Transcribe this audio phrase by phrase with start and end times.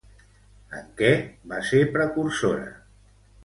[0.77, 1.11] En què
[1.53, 2.69] va ser precursora?